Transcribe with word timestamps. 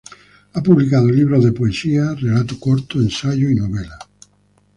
Ha 0.53 0.63
publicado 0.63 1.11
libros 1.11 1.43
de 1.43 1.51
poesía, 1.51 2.15
relato 2.15 2.59
corto, 2.59 2.97
ensayo 2.99 3.51
y 3.51 3.53
novelas. 3.55 3.99